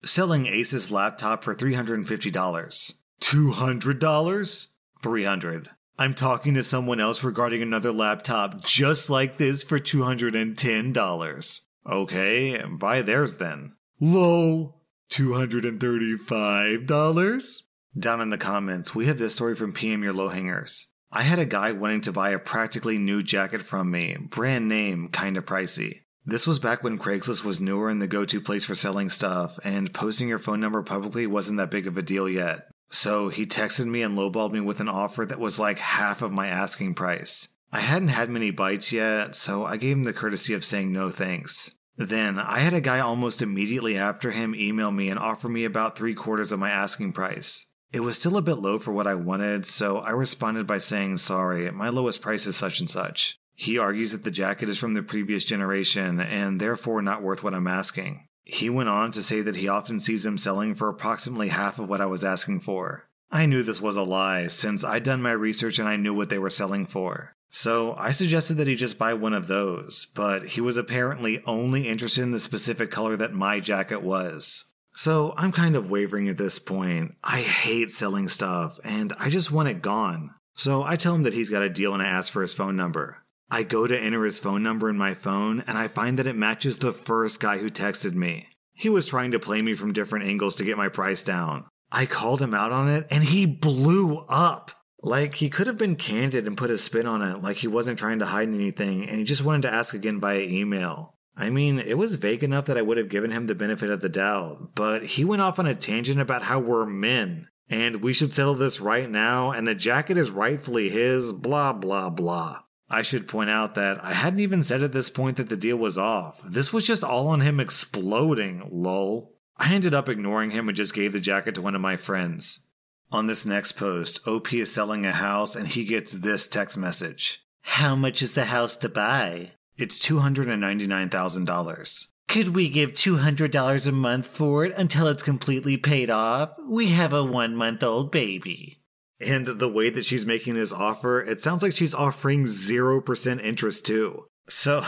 Selling 0.05 0.45
Asus 0.47 0.91
laptop 0.91 1.45
for 1.45 1.55
$350. 1.55 2.95
$200? 3.21 4.67
300 5.03 5.71
I'm 5.99 6.15
talking 6.15 6.55
to 6.55 6.65
someone 6.65 7.01
else 7.01 7.23
regarding 7.23 7.61
another 7.61 7.93
laptop 7.93 8.65
just 8.65 9.11
like 9.11 9.37
this 9.37 9.63
for 9.63 9.79
$210. 9.79 11.61
Okay, 11.91 12.65
buy 12.65 13.03
theirs 13.03 13.37
then. 13.37 13.75
Lol. 14.01 14.81
$235? 15.11 17.63
Down 17.99 18.21
in 18.21 18.31
the 18.31 18.39
comments, 18.39 18.95
we 18.95 19.07
have 19.07 19.19
this 19.19 19.35
story 19.35 19.55
from 19.55 19.75
PM 19.75 20.03
Your 20.03 20.15
Lowhangers. 20.15 20.87
I 21.13 21.25
had 21.25 21.41
a 21.41 21.45
guy 21.45 21.73
wanting 21.73 22.03
to 22.03 22.13
buy 22.13 22.31
a 22.31 22.39
practically 22.39 22.97
new 22.97 23.21
jacket 23.23 23.63
from 23.63 23.91
me, 23.91 24.17
brand 24.17 24.69
name, 24.69 25.09
kinda 25.09 25.43
pricey. 25.43 26.03
This 26.27 26.47
was 26.47 26.59
back 26.59 26.85
when 26.85 26.99
Craigslist 26.99 27.45
was 27.45 27.61
newer 27.61 27.89
and 27.89 28.01
the 28.01 28.07
go 28.07 28.25
to 28.27 28.41
place 28.41 28.67
for 28.67 28.75
selling 28.75 29.09
stuff, 29.09 29.59
and 29.65 29.93
posting 29.93 30.29
your 30.29 30.39
phone 30.39 30.61
number 30.61 30.83
publicly 30.83 31.27
wasn't 31.27 31.57
that 31.59 31.71
big 31.71 31.87
of 31.87 31.97
a 31.97 32.03
deal 32.03 32.29
yet. 32.29 32.69
So 32.91 33.29
he 33.31 33.47
texted 33.47 33.87
me 33.87 34.03
and 34.03 34.19
lowballed 34.19 34.53
me 34.53 34.61
with 34.61 34.81
an 34.81 34.89
offer 34.89 35.25
that 35.25 35.41
was 35.41 35.59
like 35.59 35.79
half 35.79 36.21
of 36.23 36.33
my 36.33 36.49
asking 36.49 36.95
price. 36.95 37.49
I 37.73 37.81
hadn't 37.81 38.09
had 38.09 38.29
many 38.29 38.51
bites 38.51 38.93
yet, 38.93 39.35
so 39.35 39.65
I 39.65 39.77
gave 39.77 39.97
him 39.97 40.05
the 40.05 40.13
courtesy 40.13 40.55
of 40.55 40.65
saying 40.65 40.93
no 40.93 41.09
thanks. 41.09 41.71
Then 41.97 42.39
I 42.39 42.59
had 42.59 42.75
a 42.75 42.81
guy 42.81 43.01
almost 43.01 43.43
immediately 43.43 43.97
after 43.97 44.31
him 44.31 44.55
email 44.55 44.91
me 44.91 45.09
and 45.09 45.19
offer 45.19 45.49
me 45.49 45.65
about 45.65 45.97
three 45.97 46.15
quarters 46.15 46.53
of 46.53 46.59
my 46.59 46.71
asking 46.71 47.13
price. 47.13 47.67
It 47.93 48.01
was 48.01 48.17
still 48.17 48.37
a 48.37 48.43
bit 48.43 48.59
low 48.59 48.79
for 48.79 48.93
what 48.93 49.07
I 49.07 49.15
wanted, 49.15 49.67
so 49.67 49.99
I 49.99 50.11
responded 50.11 50.67
by 50.67 50.79
saying, 50.79 51.17
Sorry, 51.17 51.71
my 51.71 51.89
lowest 51.89 52.21
price 52.21 52.47
is 52.47 52.57
such 52.57 52.79
and 52.79 52.91
such. 52.91 53.40
He 53.61 53.77
argues 53.77 54.13
that 54.13 54.25
the 54.25 54.31
jacket 54.31 54.71
is 54.71 54.79
from 54.79 54.95
the 54.95 55.03
previous 55.03 55.45
generation 55.45 56.19
and 56.19 56.59
therefore 56.59 57.03
not 57.03 57.23
worth 57.23 57.43
what 57.43 57.53
I'm 57.53 57.67
asking. 57.67 58.27
He 58.43 58.71
went 58.71 58.89
on 58.89 59.13
to 59.13 59.23
say 59.23 59.43
that 59.43 59.57
he 59.57 59.69
often 59.69 60.01
sees 60.01 60.23
them 60.23 60.39
selling 60.39 60.75
for 60.75 60.89
approximately 60.89 61.49
half 61.49 61.79
of 61.79 61.87
what 61.87 62.01
I 62.01 62.07
was 62.07 62.25
asking 62.25 62.61
for. 62.61 63.11
I 63.31 63.45
knew 63.45 63.63
this 63.63 63.79
was 63.79 63.97
a 63.97 64.03
lie, 64.03 64.47
since 64.47 64.83
I'd 64.83 65.03
done 65.03 65.21
my 65.21 65.33
research 65.33 65.79
and 65.79 65.87
I 65.87 65.97
knew 65.97 66.15
what 66.15 66.31
they 66.31 66.39
were 66.39 66.49
selling 66.49 66.87
for. 66.87 67.35
So 67.51 67.95
I 67.99 68.13
suggested 68.13 68.55
that 68.55 68.67
he 68.67 68.77
just 68.77 68.99
buy 68.99 69.13
one 69.13 69.35
of 69.35 69.47
those, 69.47 70.07
but 70.15 70.49
he 70.49 70.63
was 70.63 70.79
apparently 70.79 71.43
only 71.45 71.87
interested 71.87 72.23
in 72.23 72.31
the 72.31 72.39
specific 72.39 72.91
color 72.91 73.15
that 73.17 73.35
my 73.35 73.61
jacket 73.61 74.01
was. 74.01 74.65
So 74.95 75.35
I'm 75.37 75.53
kind 75.53 75.77
of 75.77 75.91
wavering 75.91 76.31
at 76.31 76.39
this 76.39 76.59
point. 76.59 77.15
I 77.23 77.43
hate 77.43 77.91
selling 77.91 78.29
stuff, 78.29 78.81
and 78.85 79.13
I 79.19 79.29
just 79.29 79.53
want 79.53 79.69
it 79.69 79.83
gone. 79.83 80.31
So 80.55 80.83
I 80.83 80.97
tell 80.97 81.15
him 81.15 81.25
that 81.25 81.35
he's 81.35 81.51
got 81.51 81.63
a 81.63 81.69
deal 81.69 81.93
and 81.93 82.03
I 82.03 82.07
ask 82.07 82.33
for 82.33 82.41
his 82.41 82.55
phone 82.55 82.75
number. 82.75 83.19
I 83.51 83.65
go 83.65 83.87
to 83.87 83.99
enter 83.99 84.25
his 84.25 84.39
phone 84.39 84.63
number 84.63 84.89
in 84.89 84.97
my 84.97 85.15
phone 85.15 85.65
and 85.67 85.77
I 85.77 85.89
find 85.89 86.19
that 86.19 86.27
it 86.27 86.37
matches 86.37 86.79
the 86.79 86.93
first 86.93 87.41
guy 87.41 87.59
who 87.59 87.69
texted 87.69 88.15
me. 88.15 88.47
He 88.73 88.89
was 88.89 89.07
trying 89.07 89.33
to 89.33 89.41
play 89.41 89.61
me 89.61 89.75
from 89.75 89.93
different 89.93 90.27
angles 90.27 90.55
to 90.57 90.65
get 90.65 90.79
my 90.79 90.89
price 90.89 91.25
down. 91.25 91.65
I 91.91 92.07
called 92.07 92.41
him 92.41 92.55
out 92.55 92.71
on 92.71 92.89
it 92.89 93.07
and 93.11 93.25
he 93.25 93.47
blew 93.47 94.19
up. 94.29 94.71
Like 95.03 95.35
he 95.35 95.51
could 95.51 95.67
have 95.67 95.79
been 95.79 95.97
candid 95.97 96.47
and 96.47 96.57
put 96.57 96.71
a 96.71 96.79
spin 96.79 97.07
on 97.07 97.23
it, 97.23 97.43
like 97.43 97.57
he 97.57 97.67
wasn't 97.67 97.99
trying 97.99 98.21
to 98.21 98.27
hide 98.27 98.49
anything 98.49 99.09
and 99.09 99.19
he 99.19 99.25
just 99.25 99.45
wanted 99.45 99.63
to 99.63 99.73
ask 99.73 99.95
again 99.95 100.21
via 100.21 100.41
email. 100.41 101.15
I 101.37 101.51
mean, 101.51 101.79
it 101.79 101.97
was 101.97 102.17
vague 102.17 102.45
enough 102.45 102.67
that 102.67 102.77
I 102.77 102.83
would 102.83 102.99
have 102.99 103.09
given 103.09 103.31
him 103.31 103.47
the 103.47 103.55
benefit 103.55 103.91
of 103.91 104.01
the 104.01 104.09
doubt, 104.11 104.75
but 104.75 105.05
he 105.05 105.25
went 105.25 105.43
off 105.43 105.59
on 105.59 105.67
a 105.67 105.75
tangent 105.75 106.21
about 106.21 106.43
how 106.43 106.61
we're 106.61 106.87
men 106.87 107.49
and 107.69 108.03
we 108.03 108.13
should 108.13 108.35
settle 108.35 108.55
this 108.55 108.81
right 108.81 109.11
now 109.11 109.51
and 109.51 109.67
the 109.67 109.75
jacket 109.75 110.19
is 110.19 110.31
rightfully 110.31 110.91
his, 110.91 111.33
blah, 111.33 111.73
blah, 111.73 112.11
blah. 112.11 112.61
I 112.91 113.03
should 113.03 113.29
point 113.29 113.51
out 113.51 113.77
that 113.77 114.05
I 114.05 114.13
hadn't 114.13 114.41
even 114.41 114.65
said 114.65 114.83
at 114.83 114.93
this 114.93 115.09
point 115.09 115.37
that 115.37 115.49
the 115.49 115.57
deal 115.57 115.77
was 115.77 115.97
off. 115.97 116.43
This 116.43 116.73
was 116.73 116.85
just 116.85 117.05
all 117.05 117.29
on 117.29 117.41
him 117.41 117.61
exploding, 117.61 118.69
lol. 118.73 119.33
I 119.57 119.73
ended 119.73 119.95
up 119.95 120.09
ignoring 120.09 120.51
him 120.51 120.69
and 120.69 120.77
just 120.77 120.93
gave 120.93 121.13
the 121.13 121.21
jacket 121.21 121.55
to 121.55 121.63
one 121.63 121.77
of 121.77 121.81
my 121.81 121.97
friends. 121.97 122.67
On 123.13 123.27
this 123.27 123.47
next 123.47 123.73
post, 123.73 124.27
OP 124.27 124.53
is 124.53 124.73
selling 124.73 125.07
a 125.07 125.13
house 125.13 125.55
and 125.55 125.69
he 125.69 125.85
gets 125.85 126.13
this 126.13 126.49
text 126.49 126.77
message 126.77 127.45
How 127.63 127.95
much 127.95 128.23
is 128.23 128.33
the 128.33 128.47
house 128.47 128.75
to 128.77 128.89
buy? 128.89 129.53
It's 129.77 130.01
$299,000. 130.01 132.07
Could 132.29 132.55
we 132.55 132.69
give 132.69 132.93
$200 132.93 133.87
a 133.87 133.93
month 133.93 134.27
for 134.27 134.65
it 134.65 134.73
until 134.77 135.09
it's 135.09 135.23
completely 135.23 135.77
paid 135.77 136.11
off? 136.11 136.51
We 136.69 136.89
have 136.89 137.13
a 137.13 137.25
one 137.25 137.57
month 137.57 137.83
old 137.83 138.13
baby. 138.13 138.80
And 139.21 139.47
the 139.47 139.69
way 139.69 139.91
that 139.91 140.05
she's 140.05 140.25
making 140.25 140.55
this 140.55 140.73
offer, 140.73 141.21
it 141.21 141.43
sounds 141.43 141.63
like 141.63 141.75
she's 141.75 141.95
offering 141.95 142.45
0% 142.45 143.45
interest 143.45 143.85
too. 143.85 144.27
So, 144.49 144.85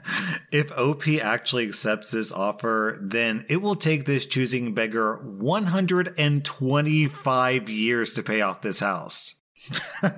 if 0.52 0.70
OP 0.72 1.08
actually 1.08 1.66
accepts 1.66 2.10
this 2.12 2.30
offer, 2.30 2.98
then 3.02 3.46
it 3.48 3.62
will 3.62 3.76
take 3.76 4.04
this 4.04 4.26
choosing 4.26 4.74
beggar 4.74 5.16
125 5.16 7.68
years 7.68 8.14
to 8.14 8.22
pay 8.22 8.40
off 8.40 8.62
this 8.62 8.80
house. 8.80 9.34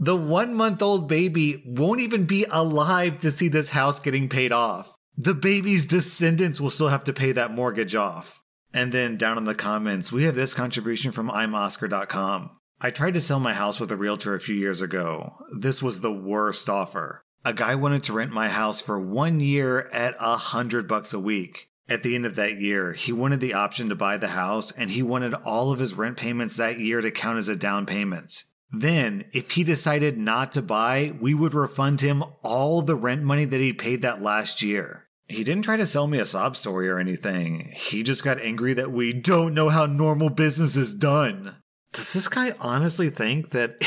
the 0.00 0.16
one 0.16 0.54
month 0.54 0.82
old 0.82 1.08
baby 1.08 1.62
won't 1.66 2.00
even 2.00 2.24
be 2.24 2.44
alive 2.50 3.20
to 3.20 3.30
see 3.30 3.48
this 3.48 3.68
house 3.70 4.00
getting 4.00 4.28
paid 4.28 4.52
off. 4.52 4.92
The 5.16 5.34
baby's 5.34 5.86
descendants 5.86 6.60
will 6.60 6.70
still 6.70 6.88
have 6.88 7.04
to 7.04 7.12
pay 7.12 7.32
that 7.32 7.52
mortgage 7.52 7.94
off. 7.94 8.40
And 8.72 8.90
then 8.90 9.16
down 9.16 9.38
in 9.38 9.44
the 9.44 9.54
comments, 9.54 10.10
we 10.10 10.24
have 10.24 10.34
this 10.34 10.54
contribution 10.54 11.12
from 11.12 11.30
imoscar.com. 11.30 12.50
I 12.84 12.90
tried 12.90 13.14
to 13.14 13.20
sell 13.22 13.40
my 13.40 13.54
house 13.54 13.80
with 13.80 13.90
a 13.92 13.96
realtor 13.96 14.34
a 14.34 14.40
few 14.40 14.54
years 14.54 14.82
ago. 14.82 15.36
This 15.50 15.82
was 15.82 16.02
the 16.02 16.12
worst 16.12 16.68
offer. 16.68 17.24
A 17.42 17.54
guy 17.54 17.76
wanted 17.76 18.02
to 18.02 18.12
rent 18.12 18.30
my 18.30 18.50
house 18.50 18.82
for 18.82 19.00
one 19.00 19.40
year 19.40 19.88
at 19.90 20.14
a 20.20 20.36
hundred 20.36 20.86
bucks 20.86 21.14
a 21.14 21.18
week. 21.18 21.70
At 21.88 22.02
the 22.02 22.14
end 22.14 22.26
of 22.26 22.36
that 22.36 22.60
year, 22.60 22.92
he 22.92 23.10
wanted 23.10 23.40
the 23.40 23.54
option 23.54 23.88
to 23.88 23.94
buy 23.94 24.18
the 24.18 24.28
house 24.28 24.70
and 24.70 24.90
he 24.90 25.02
wanted 25.02 25.32
all 25.32 25.72
of 25.72 25.78
his 25.78 25.94
rent 25.94 26.18
payments 26.18 26.56
that 26.56 26.78
year 26.78 27.00
to 27.00 27.10
count 27.10 27.38
as 27.38 27.48
a 27.48 27.56
down 27.56 27.86
payment. 27.86 28.44
Then, 28.70 29.24
if 29.32 29.52
he 29.52 29.64
decided 29.64 30.18
not 30.18 30.52
to 30.52 30.60
buy, 30.60 31.14
we 31.18 31.32
would 31.32 31.54
refund 31.54 32.02
him 32.02 32.22
all 32.42 32.82
the 32.82 32.96
rent 32.96 33.22
money 33.22 33.46
that 33.46 33.60
he 33.62 33.72
paid 33.72 34.02
that 34.02 34.20
last 34.20 34.60
year. 34.60 35.04
He 35.26 35.42
didn't 35.42 35.64
try 35.64 35.78
to 35.78 35.86
sell 35.86 36.06
me 36.06 36.18
a 36.18 36.26
sob 36.26 36.54
story 36.54 36.90
or 36.90 36.98
anything. 36.98 37.72
He 37.74 38.02
just 38.02 38.22
got 38.22 38.42
angry 38.42 38.74
that 38.74 38.92
we 38.92 39.14
don't 39.14 39.54
know 39.54 39.70
how 39.70 39.86
normal 39.86 40.28
business 40.28 40.76
is 40.76 40.92
done. 40.92 41.56
Does 41.94 42.12
this 42.12 42.26
guy 42.26 42.52
honestly 42.60 43.08
think 43.08 43.50
that 43.50 43.80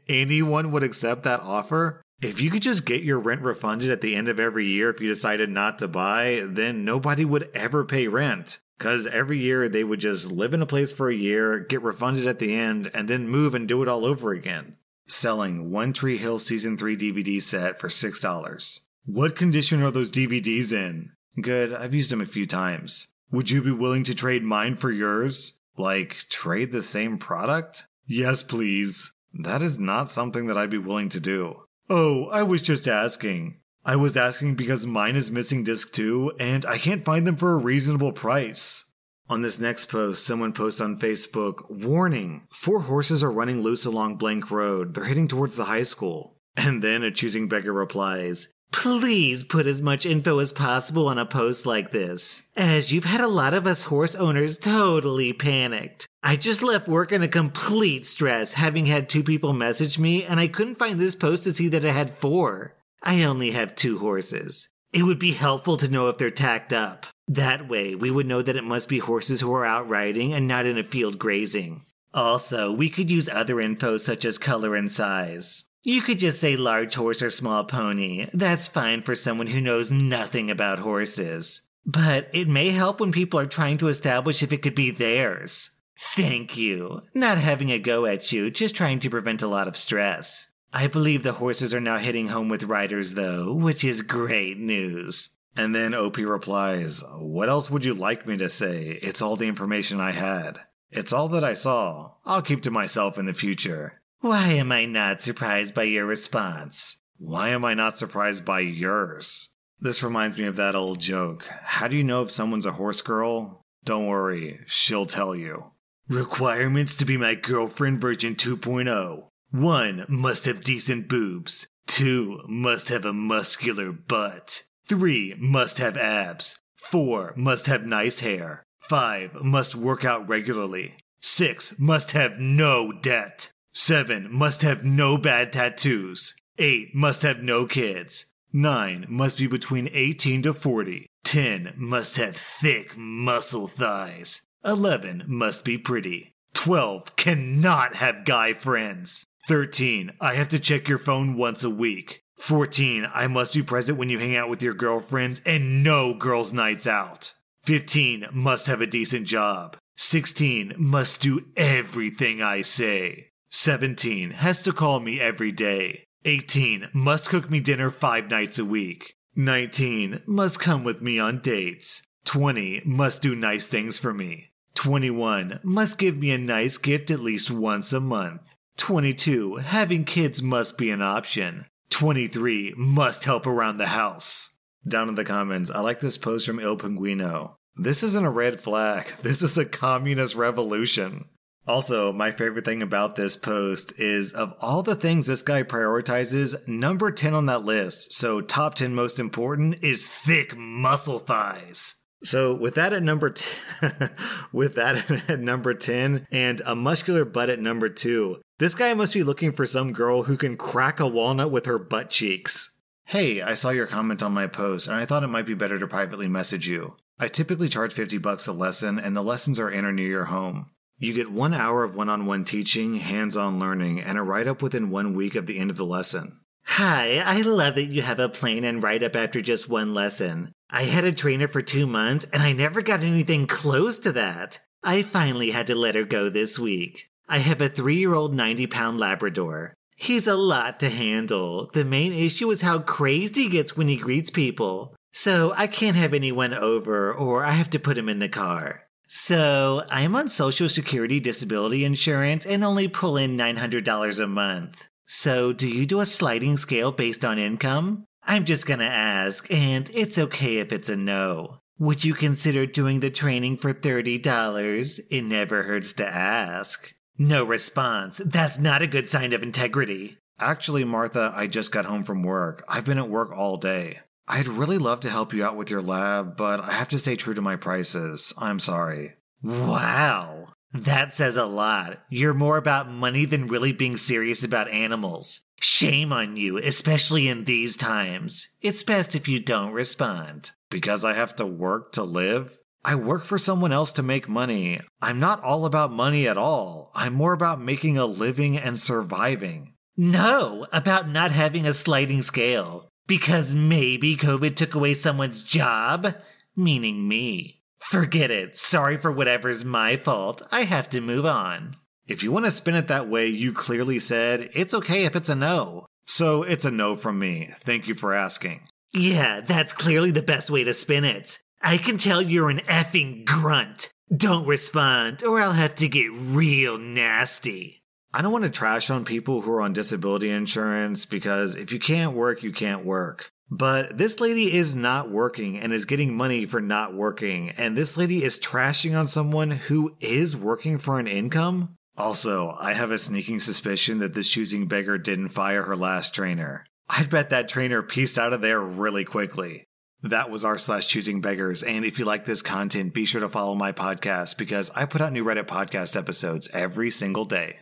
anyone 0.08 0.72
would 0.72 0.82
accept 0.82 1.22
that 1.22 1.40
offer? 1.40 2.02
If 2.20 2.40
you 2.40 2.50
could 2.50 2.62
just 2.62 2.84
get 2.84 3.04
your 3.04 3.20
rent 3.20 3.42
refunded 3.42 3.90
at 3.90 4.00
the 4.00 4.16
end 4.16 4.28
of 4.28 4.40
every 4.40 4.66
year 4.66 4.90
if 4.90 5.00
you 5.00 5.06
decided 5.06 5.48
not 5.48 5.78
to 5.78 5.88
buy, 5.88 6.42
then 6.44 6.84
nobody 6.84 7.24
would 7.24 7.48
ever 7.54 7.84
pay 7.84 8.08
rent. 8.08 8.58
Because 8.76 9.06
every 9.06 9.38
year 9.38 9.68
they 9.68 9.84
would 9.84 10.00
just 10.00 10.30
live 10.30 10.54
in 10.54 10.60
a 10.60 10.66
place 10.66 10.92
for 10.92 11.08
a 11.08 11.14
year, 11.14 11.60
get 11.60 11.82
refunded 11.82 12.26
at 12.26 12.40
the 12.40 12.54
end, 12.54 12.90
and 12.92 13.08
then 13.08 13.28
move 13.28 13.54
and 13.54 13.68
do 13.68 13.80
it 13.80 13.88
all 13.88 14.04
over 14.04 14.32
again. 14.32 14.76
Selling 15.06 15.70
One 15.70 15.92
Tree 15.92 16.18
Hill 16.18 16.40
Season 16.40 16.76
3 16.76 16.96
DVD 16.96 17.40
set 17.40 17.78
for 17.78 17.88
$6. 17.88 18.80
What 19.04 19.36
condition 19.36 19.82
are 19.84 19.92
those 19.92 20.10
DVDs 20.10 20.72
in? 20.72 21.12
Good, 21.40 21.72
I've 21.72 21.94
used 21.94 22.10
them 22.10 22.20
a 22.20 22.26
few 22.26 22.46
times. 22.46 23.06
Would 23.30 23.50
you 23.50 23.62
be 23.62 23.70
willing 23.70 24.02
to 24.04 24.14
trade 24.14 24.42
mine 24.42 24.74
for 24.74 24.90
yours? 24.90 25.60
Like, 25.76 26.24
trade 26.28 26.72
the 26.72 26.82
same 26.82 27.18
product? 27.18 27.84
Yes, 28.06 28.42
please. 28.42 29.12
That 29.32 29.62
is 29.62 29.78
not 29.78 30.10
something 30.10 30.46
that 30.46 30.56
I'd 30.56 30.70
be 30.70 30.78
willing 30.78 31.08
to 31.10 31.20
do. 31.20 31.62
Oh, 31.90 32.26
I 32.26 32.42
was 32.42 32.62
just 32.62 32.88
asking. 32.88 33.60
I 33.84 33.96
was 33.96 34.16
asking 34.16 34.56
because 34.56 34.86
mine 34.86 35.14
is 35.14 35.30
missing 35.30 35.62
disc 35.62 35.92
2 35.92 36.32
and 36.40 36.66
I 36.66 36.78
can't 36.78 37.04
find 37.04 37.26
them 37.26 37.36
for 37.36 37.52
a 37.52 37.56
reasonable 37.56 38.12
price. 38.12 38.84
On 39.28 39.42
this 39.42 39.60
next 39.60 39.86
post, 39.86 40.24
someone 40.24 40.52
posts 40.52 40.80
on 40.80 40.98
Facebook 40.98 41.68
Warning! 41.68 42.46
Four 42.50 42.82
horses 42.82 43.22
are 43.22 43.30
running 43.30 43.60
loose 43.60 43.84
along 43.84 44.16
Blank 44.16 44.50
Road. 44.50 44.94
They're 44.94 45.04
heading 45.04 45.28
towards 45.28 45.56
the 45.56 45.64
high 45.64 45.82
school. 45.82 46.36
And 46.56 46.82
then 46.82 47.02
a 47.02 47.10
choosing 47.10 47.48
beggar 47.48 47.72
replies 47.72 48.48
Please 48.72 49.44
put 49.44 49.66
as 49.66 49.80
much 49.80 50.06
info 50.06 50.38
as 50.38 50.52
possible 50.52 51.08
on 51.08 51.18
a 51.18 51.26
post 51.26 51.66
like 51.66 51.90
this, 51.90 52.42
as 52.56 52.92
you've 52.92 53.04
had 53.04 53.20
a 53.20 53.28
lot 53.28 53.54
of 53.54 53.66
us 53.66 53.84
horse 53.84 54.14
owners 54.14 54.58
totally 54.58 55.32
panicked. 55.32 56.06
I 56.22 56.36
just 56.36 56.62
left 56.62 56.88
work 56.88 57.12
in 57.12 57.22
a 57.22 57.28
complete 57.28 58.04
stress, 58.04 58.54
having 58.54 58.86
had 58.86 59.08
two 59.08 59.22
people 59.22 59.52
message 59.52 59.98
me, 59.98 60.24
and 60.24 60.40
I 60.40 60.48
couldn't 60.48 60.78
find 60.78 61.00
this 61.00 61.14
post 61.14 61.44
to 61.44 61.52
see 61.52 61.68
that 61.68 61.84
I 61.84 61.92
had 61.92 62.18
four. 62.18 62.74
I 63.02 63.22
only 63.22 63.52
have 63.52 63.74
two 63.74 63.98
horses. 63.98 64.68
It 64.92 65.04
would 65.04 65.18
be 65.18 65.32
helpful 65.32 65.76
to 65.76 65.88
know 65.88 66.08
if 66.08 66.18
they're 66.18 66.30
tacked 66.30 66.72
up. 66.72 67.06
That 67.28 67.68
way, 67.68 67.94
we 67.94 68.10
would 68.10 68.26
know 68.26 68.42
that 68.42 68.56
it 68.56 68.64
must 68.64 68.88
be 68.88 68.98
horses 68.98 69.40
who 69.40 69.52
are 69.52 69.66
out 69.66 69.88
riding 69.88 70.32
and 70.32 70.48
not 70.48 70.66
in 70.66 70.78
a 70.78 70.84
field 70.84 71.18
grazing. 71.18 71.84
Also, 72.14 72.72
we 72.72 72.88
could 72.88 73.10
use 73.10 73.28
other 73.28 73.60
info 73.60 73.98
such 73.98 74.24
as 74.24 74.38
color 74.38 74.74
and 74.74 74.90
size. 74.90 75.65
You 75.88 76.02
could 76.02 76.18
just 76.18 76.40
say 76.40 76.56
large 76.56 76.96
horse 76.96 77.22
or 77.22 77.30
small 77.30 77.62
pony. 77.62 78.26
That's 78.34 78.66
fine 78.66 79.02
for 79.02 79.14
someone 79.14 79.46
who 79.46 79.60
knows 79.60 79.88
nothing 79.88 80.50
about 80.50 80.80
horses. 80.80 81.60
But 81.84 82.28
it 82.32 82.48
may 82.48 82.70
help 82.70 82.98
when 82.98 83.12
people 83.12 83.38
are 83.38 83.46
trying 83.46 83.78
to 83.78 83.86
establish 83.86 84.42
if 84.42 84.52
it 84.52 84.62
could 84.62 84.74
be 84.74 84.90
theirs. 84.90 85.70
Thank 85.96 86.56
you. 86.56 87.02
Not 87.14 87.38
having 87.38 87.70
a 87.70 87.78
go 87.78 88.04
at 88.04 88.32
you, 88.32 88.50
just 88.50 88.74
trying 88.74 88.98
to 88.98 89.10
prevent 89.10 89.42
a 89.42 89.46
lot 89.46 89.68
of 89.68 89.76
stress. 89.76 90.48
I 90.72 90.88
believe 90.88 91.22
the 91.22 91.34
horses 91.34 91.72
are 91.72 91.80
now 91.80 91.98
hitting 91.98 92.26
home 92.26 92.48
with 92.48 92.64
riders, 92.64 93.14
though, 93.14 93.52
which 93.52 93.84
is 93.84 94.02
great 94.02 94.58
news. 94.58 95.28
And 95.56 95.72
then 95.72 95.94
OP 95.94 96.16
replies, 96.16 97.04
What 97.14 97.48
else 97.48 97.70
would 97.70 97.84
you 97.84 97.94
like 97.94 98.26
me 98.26 98.36
to 98.38 98.48
say? 98.48 98.98
It's 99.02 99.22
all 99.22 99.36
the 99.36 99.46
information 99.46 100.00
I 100.00 100.10
had. 100.10 100.58
It's 100.90 101.12
all 101.12 101.28
that 101.28 101.44
I 101.44 101.54
saw. 101.54 102.14
I'll 102.24 102.42
keep 102.42 102.64
to 102.64 102.72
myself 102.72 103.18
in 103.18 103.26
the 103.26 103.32
future. 103.32 104.02
Why 104.20 104.48
am 104.52 104.72
I 104.72 104.86
not 104.86 105.22
surprised 105.22 105.74
by 105.74 105.84
your 105.84 106.06
response? 106.06 106.96
Why 107.18 107.50
am 107.50 107.64
I 107.64 107.74
not 107.74 107.98
surprised 107.98 108.44
by 108.44 108.60
yours? 108.60 109.50
This 109.78 110.02
reminds 110.02 110.38
me 110.38 110.44
of 110.44 110.56
that 110.56 110.74
old 110.74 111.00
joke. 111.00 111.46
How 111.62 111.86
do 111.86 111.96
you 111.96 112.04
know 112.04 112.22
if 112.22 112.30
someone's 112.30 112.66
a 112.66 112.72
horse 112.72 113.02
girl? 113.02 113.62
Don't 113.84 114.06
worry, 114.06 114.60
she'll 114.66 115.06
tell 115.06 115.36
you. 115.36 115.72
Requirements 116.08 116.96
to 116.96 117.04
be 117.04 117.16
my 117.16 117.34
girlfriend 117.34 118.00
version 118.00 118.34
2.0. 118.34 119.28
1. 119.50 120.06
Must 120.08 120.44
have 120.46 120.64
decent 120.64 121.08
boobs. 121.08 121.66
2. 121.88 122.42
Must 122.48 122.88
have 122.88 123.04
a 123.04 123.12
muscular 123.12 123.92
butt. 123.92 124.62
3. 124.88 125.34
Must 125.38 125.78
have 125.78 125.96
abs. 125.96 126.58
4. 126.76 127.34
Must 127.36 127.66
have 127.66 127.84
nice 127.84 128.20
hair. 128.20 128.64
5. 128.80 129.34
Must 129.42 129.74
work 129.74 130.04
out 130.04 130.28
regularly. 130.28 130.96
6. 131.20 131.78
Must 131.78 132.12
have 132.12 132.38
no 132.38 132.92
debt. 132.92 133.50
7. 133.76 134.32
Must 134.32 134.62
have 134.62 134.84
no 134.86 135.18
bad 135.18 135.52
tattoos. 135.52 136.32
8. 136.56 136.94
Must 136.94 137.20
have 137.20 137.42
no 137.42 137.66
kids. 137.66 138.24
9. 138.50 139.04
Must 139.06 139.36
be 139.36 139.46
between 139.46 139.90
18 139.92 140.42
to 140.44 140.54
40. 140.54 141.06
10. 141.24 141.74
Must 141.76 142.16
have 142.16 142.38
thick 142.38 142.96
muscle 142.96 143.66
thighs. 143.66 144.46
11. 144.64 145.24
Must 145.26 145.62
be 145.62 145.76
pretty. 145.76 146.34
12. 146.54 147.16
Cannot 147.16 147.96
have 147.96 148.24
guy 148.24 148.54
friends. 148.54 149.26
13. 149.46 150.12
I 150.22 150.36
have 150.36 150.48
to 150.48 150.58
check 150.58 150.88
your 150.88 150.98
phone 150.98 151.36
once 151.36 151.62
a 151.62 151.68
week. 151.68 152.22
14. 152.38 153.06
I 153.12 153.26
must 153.26 153.52
be 153.52 153.62
present 153.62 153.98
when 153.98 154.08
you 154.08 154.18
hang 154.18 154.34
out 154.34 154.48
with 154.48 154.62
your 154.62 154.74
girlfriends 154.74 155.42
and 155.44 155.84
no 155.84 156.14
girls' 156.14 156.54
nights 156.54 156.86
out. 156.86 157.32
15. 157.64 158.28
Must 158.32 158.68
have 158.68 158.80
a 158.80 158.86
decent 158.86 159.26
job. 159.26 159.76
16. 159.98 160.76
Must 160.78 161.20
do 161.20 161.44
everything 161.58 162.40
I 162.40 162.62
say. 162.62 163.32
17. 163.56 164.32
Has 164.32 164.62
to 164.62 164.72
call 164.72 165.00
me 165.00 165.18
every 165.18 165.50
day. 165.50 166.04
18. 166.26 166.90
Must 166.92 167.28
cook 167.30 167.50
me 167.50 167.58
dinner 167.58 167.90
five 167.90 168.30
nights 168.30 168.58
a 168.58 168.64
week. 168.64 169.14
19. 169.34 170.22
Must 170.26 170.60
come 170.60 170.84
with 170.84 171.00
me 171.00 171.18
on 171.18 171.40
dates. 171.40 172.06
20. 172.26 172.82
Must 172.84 173.22
do 173.22 173.34
nice 173.34 173.66
things 173.68 173.98
for 173.98 174.12
me. 174.12 174.52
21. 174.74 175.60
Must 175.62 175.98
give 175.98 176.18
me 176.18 176.32
a 176.32 176.38
nice 176.38 176.76
gift 176.76 177.10
at 177.10 177.20
least 177.20 177.50
once 177.50 177.94
a 177.94 177.98
month. 177.98 178.54
22. 178.76 179.56
Having 179.56 180.04
kids 180.04 180.42
must 180.42 180.76
be 180.76 180.90
an 180.90 181.00
option. 181.00 181.64
23. 181.88 182.74
Must 182.76 183.24
help 183.24 183.46
around 183.46 183.78
the 183.78 183.86
house. 183.86 184.50
Down 184.86 185.08
in 185.08 185.14
the 185.14 185.24
comments, 185.24 185.70
I 185.70 185.80
like 185.80 186.00
this 186.00 186.18
post 186.18 186.46
from 186.46 186.60
Il 186.60 186.76
Pinguino. 186.76 187.54
This 187.74 188.02
isn't 188.02 188.24
a 188.24 188.30
red 188.30 188.60
flag. 188.60 189.12
This 189.22 189.42
is 189.42 189.56
a 189.56 189.64
communist 189.64 190.34
revolution. 190.34 191.24
Also, 191.66 192.12
my 192.12 192.30
favorite 192.30 192.64
thing 192.64 192.80
about 192.80 193.16
this 193.16 193.36
post 193.36 193.92
is 193.98 194.32
of 194.32 194.54
all 194.60 194.82
the 194.82 194.94
things 194.94 195.26
this 195.26 195.42
guy 195.42 195.64
prioritizes, 195.64 196.54
number 196.68 197.10
10 197.10 197.34
on 197.34 197.46
that 197.46 197.64
list, 197.64 198.12
so 198.12 198.40
top 198.40 198.76
10 198.76 198.94
most 198.94 199.18
important, 199.18 199.76
is 199.82 200.06
thick 200.06 200.56
muscle 200.56 201.18
thighs. 201.18 201.96
So 202.22 202.54
with 202.54 202.74
that 202.76 202.92
at 202.92 203.02
number 203.02 203.30
10, 203.30 204.10
with 204.52 204.74
that 204.76 205.10
at 205.28 205.40
number 205.40 205.74
10 205.74 206.26
and 206.30 206.62
a 206.64 206.76
muscular 206.76 207.24
butt 207.24 207.50
at 207.50 207.60
number 207.60 207.88
2, 207.88 208.40
this 208.58 208.74
guy 208.74 208.94
must 208.94 209.12
be 209.12 209.24
looking 209.24 209.52
for 209.52 209.66
some 209.66 209.92
girl 209.92 210.22
who 210.22 210.36
can 210.36 210.56
crack 210.56 211.00
a 211.00 211.06
walnut 211.06 211.50
with 211.50 211.66
her 211.66 211.78
butt 211.78 212.10
cheeks. 212.10 212.76
Hey, 213.06 213.42
I 213.42 213.54
saw 213.54 213.70
your 213.70 213.86
comment 213.86 214.22
on 214.22 214.32
my 214.32 214.46
post 214.46 214.86
and 214.88 214.96
I 214.96 215.04
thought 215.04 215.22
it 215.22 215.28
might 215.28 215.46
be 215.46 215.54
better 215.54 215.78
to 215.78 215.86
privately 215.86 216.28
message 216.28 216.66
you. 216.68 216.96
I 217.18 217.28
typically 217.28 217.68
charge 217.68 217.92
50 217.92 218.18
bucks 218.18 218.46
a 218.46 218.52
lesson 218.52 218.98
and 218.98 219.16
the 219.16 219.22
lessons 219.22 219.58
are 219.58 219.70
in 219.70 219.84
or 219.84 219.92
near 219.92 220.08
your 220.08 220.24
home. 220.26 220.70
You 220.98 221.12
get 221.12 221.30
one 221.30 221.52
hour 221.52 221.84
of 221.84 221.94
one 221.94 222.08
on 222.08 222.24
one 222.24 222.44
teaching, 222.44 222.94
hands 222.94 223.36
on 223.36 223.58
learning, 223.58 224.00
and 224.00 224.16
a 224.16 224.22
write 224.22 224.48
up 224.48 224.62
within 224.62 224.88
one 224.88 225.14
week 225.14 225.34
of 225.34 225.46
the 225.46 225.58
end 225.58 225.70
of 225.70 225.76
the 225.76 225.84
lesson. 225.84 226.40
Hi, 226.64 227.18
I 227.18 227.42
love 227.42 227.74
that 227.74 227.86
you 227.86 228.00
have 228.00 228.18
a 228.18 228.30
plan 228.30 228.64
and 228.64 228.82
write 228.82 229.02
up 229.02 229.14
after 229.14 229.42
just 229.42 229.68
one 229.68 229.92
lesson. 229.92 230.52
I 230.70 230.84
had 230.84 231.04
a 231.04 231.12
trainer 231.12 231.48
for 231.48 231.60
two 231.60 231.86
months 231.86 232.26
and 232.32 232.42
I 232.42 232.52
never 232.52 232.80
got 232.80 233.02
anything 233.02 233.46
close 233.46 233.98
to 233.98 234.12
that. 234.12 234.58
I 234.82 235.02
finally 235.02 235.50
had 235.50 235.66
to 235.68 235.74
let 235.74 235.94
her 235.94 236.04
go 236.04 236.30
this 236.30 236.58
week. 236.58 237.10
I 237.28 237.38
have 237.38 237.60
a 237.60 237.68
three 237.68 237.96
year 237.96 238.14
old 238.14 238.34
90 238.34 238.66
pound 238.66 238.98
Labrador. 238.98 239.74
He's 239.96 240.26
a 240.26 240.34
lot 240.34 240.80
to 240.80 240.90
handle. 240.90 241.70
The 241.72 241.84
main 241.84 242.12
issue 242.12 242.50
is 242.50 242.62
how 242.62 242.78
crazed 242.78 243.36
he 243.36 243.48
gets 243.48 243.76
when 243.76 243.88
he 243.88 243.96
greets 243.96 244.30
people. 244.30 244.94
So 245.12 245.52
I 245.56 245.66
can't 245.66 245.96
have 245.96 246.14
anyone 246.14 246.52
over 246.52 247.12
or 247.12 247.44
I 247.44 247.52
have 247.52 247.70
to 247.70 247.78
put 247.78 247.96
him 247.98 248.08
in 248.08 248.18
the 248.18 248.28
car. 248.28 248.85
So 249.08 249.84
I'm 249.88 250.16
on 250.16 250.28
Social 250.28 250.68
Security 250.68 251.20
disability 251.20 251.84
insurance 251.84 252.44
and 252.44 252.64
only 252.64 252.88
pull 252.88 253.16
in 253.16 253.36
$900 253.36 254.22
a 254.22 254.26
month. 254.26 254.76
So 255.06 255.52
do 255.52 255.68
you 255.68 255.86
do 255.86 256.00
a 256.00 256.06
sliding 256.06 256.56
scale 256.56 256.90
based 256.90 257.24
on 257.24 257.38
income? 257.38 258.06
I'm 258.24 258.44
just 258.44 258.66
gonna 258.66 258.84
ask, 258.84 259.48
and 259.52 259.88
it's 259.94 260.18
okay 260.18 260.58
if 260.58 260.72
it's 260.72 260.88
a 260.88 260.96
no. 260.96 261.60
Would 261.78 262.04
you 262.04 262.14
consider 262.14 262.66
doing 262.66 262.98
the 262.98 263.10
training 263.10 263.58
for 263.58 263.72
$30? 263.72 265.00
It 265.10 265.22
never 265.22 265.62
hurts 265.62 265.92
to 265.94 266.06
ask. 266.06 266.92
No 267.16 267.44
response. 267.44 268.20
That's 268.24 268.58
not 268.58 268.82
a 268.82 268.88
good 268.88 269.08
sign 269.08 269.32
of 269.32 269.42
integrity. 269.42 270.18
Actually, 270.40 270.84
Martha, 270.84 271.32
I 271.34 271.46
just 271.46 271.70
got 271.70 271.84
home 271.84 272.02
from 272.02 272.22
work. 272.22 272.64
I've 272.68 272.84
been 272.84 272.98
at 272.98 273.08
work 273.08 273.30
all 273.30 273.56
day. 273.56 274.00
I'd 274.28 274.48
really 274.48 274.78
love 274.78 275.00
to 275.00 275.10
help 275.10 275.32
you 275.32 275.44
out 275.44 275.56
with 275.56 275.70
your 275.70 275.82
lab, 275.82 276.36
but 276.36 276.60
I 276.60 276.72
have 276.72 276.88
to 276.88 276.98
stay 276.98 277.16
true 277.16 277.34
to 277.34 277.42
my 277.42 277.56
prices. 277.56 278.34
I'm 278.36 278.58
sorry. 278.58 279.14
Wow. 279.42 280.48
That 280.72 281.14
says 281.14 281.36
a 281.36 281.44
lot. 281.44 282.00
You're 282.10 282.34
more 282.34 282.56
about 282.56 282.90
money 282.90 283.24
than 283.24 283.46
really 283.46 283.72
being 283.72 283.96
serious 283.96 284.42
about 284.42 284.68
animals. 284.70 285.40
Shame 285.60 286.12
on 286.12 286.36
you, 286.36 286.58
especially 286.58 287.28
in 287.28 287.44
these 287.44 287.76
times. 287.76 288.48
It's 288.60 288.82
best 288.82 289.14
if 289.14 289.28
you 289.28 289.38
don't 289.38 289.72
respond. 289.72 290.50
Because 290.70 291.04
I 291.04 291.14
have 291.14 291.36
to 291.36 291.46
work 291.46 291.92
to 291.92 292.02
live? 292.02 292.58
I 292.84 292.94
work 292.94 293.24
for 293.24 293.38
someone 293.38 293.72
else 293.72 293.92
to 293.94 294.02
make 294.02 294.28
money. 294.28 294.80
I'm 295.00 295.18
not 295.18 295.42
all 295.42 295.64
about 295.64 295.92
money 295.92 296.28
at 296.28 296.36
all. 296.36 296.90
I'm 296.94 297.14
more 297.14 297.32
about 297.32 297.60
making 297.60 297.96
a 297.96 298.06
living 298.06 298.58
and 298.58 298.78
surviving. 298.78 299.74
No, 299.96 300.66
about 300.72 301.08
not 301.08 301.32
having 301.32 301.66
a 301.66 301.72
sliding 301.72 302.22
scale. 302.22 302.90
Because 303.06 303.54
maybe 303.54 304.16
COVID 304.16 304.56
took 304.56 304.74
away 304.74 304.94
someone's 304.94 305.44
job, 305.44 306.14
meaning 306.56 307.06
me. 307.06 307.62
Forget 307.78 308.30
it. 308.30 308.56
Sorry 308.56 308.96
for 308.96 309.12
whatever's 309.12 309.64
my 309.64 309.96
fault. 309.96 310.42
I 310.50 310.64
have 310.64 310.90
to 310.90 311.00
move 311.00 311.24
on. 311.24 311.76
If 312.08 312.22
you 312.22 312.32
want 312.32 312.44
to 312.44 312.50
spin 312.50 312.74
it 312.74 312.88
that 312.88 313.08
way, 313.08 313.26
you 313.26 313.52
clearly 313.52 313.98
said 313.98 314.50
it's 314.54 314.74
okay 314.74 315.04
if 315.04 315.14
it's 315.14 315.28
a 315.28 315.34
no. 315.34 315.86
So 316.06 316.42
it's 316.42 316.64
a 316.64 316.70
no 316.70 316.96
from 316.96 317.18
me. 317.18 317.50
Thank 317.60 317.88
you 317.88 317.94
for 317.94 318.14
asking. 318.14 318.60
Yeah, 318.92 319.40
that's 319.40 319.72
clearly 319.72 320.10
the 320.10 320.22
best 320.22 320.50
way 320.50 320.64
to 320.64 320.74
spin 320.74 321.04
it. 321.04 321.38
I 321.62 321.78
can 321.78 321.98
tell 321.98 322.22
you're 322.22 322.50
an 322.50 322.60
effing 322.60 323.24
grunt. 323.24 323.90
Don't 324.16 324.46
respond, 324.46 325.24
or 325.24 325.40
I'll 325.40 325.52
have 325.52 325.74
to 325.76 325.88
get 325.88 326.12
real 326.12 326.78
nasty. 326.78 327.82
I 328.16 328.22
don't 328.22 328.32
want 328.32 328.44
to 328.44 328.50
trash 328.50 328.88
on 328.88 329.04
people 329.04 329.42
who 329.42 329.52
are 329.52 329.60
on 329.60 329.74
disability 329.74 330.30
insurance 330.30 331.04
because 331.04 331.54
if 331.54 331.70
you 331.70 331.78
can't 331.78 332.14
work, 332.14 332.42
you 332.42 332.50
can't 332.50 332.82
work. 332.82 333.30
But 333.50 333.98
this 333.98 334.20
lady 334.20 334.54
is 334.56 334.74
not 334.74 335.10
working 335.10 335.58
and 335.58 335.70
is 335.70 335.84
getting 335.84 336.16
money 336.16 336.46
for 336.46 336.62
not 336.62 336.94
working, 336.94 337.50
and 337.50 337.76
this 337.76 337.98
lady 337.98 338.24
is 338.24 338.40
trashing 338.40 338.98
on 338.98 339.06
someone 339.06 339.50
who 339.50 339.96
is 340.00 340.34
working 340.34 340.78
for 340.78 340.98
an 340.98 341.06
income? 341.06 341.76
Also, 341.98 342.56
I 342.58 342.72
have 342.72 342.90
a 342.90 342.96
sneaking 342.96 343.38
suspicion 343.38 343.98
that 343.98 344.14
this 344.14 344.30
choosing 344.30 344.66
beggar 344.66 344.96
didn't 344.96 345.28
fire 345.28 345.64
her 345.64 345.76
last 345.76 346.14
trainer. 346.14 346.64
I'd 346.88 347.10
bet 347.10 347.28
that 347.28 347.50
trainer 347.50 347.82
pieced 347.82 348.16
out 348.16 348.32
of 348.32 348.40
there 348.40 348.62
really 348.62 349.04
quickly. 349.04 349.66
That 350.02 350.30
was 350.30 350.42
r 350.42 350.56
slash 350.56 350.86
choosing 350.86 351.20
beggars. 351.20 351.62
And 351.62 351.84
if 351.84 351.98
you 351.98 352.06
like 352.06 352.24
this 352.24 352.40
content, 352.40 352.94
be 352.94 353.04
sure 353.04 353.20
to 353.20 353.28
follow 353.28 353.54
my 353.54 353.72
podcast 353.72 354.38
because 354.38 354.70
I 354.74 354.86
put 354.86 355.02
out 355.02 355.12
new 355.12 355.22
Reddit 355.22 355.48
podcast 355.48 355.96
episodes 355.96 356.48
every 356.54 356.90
single 356.90 357.26
day. 357.26 357.58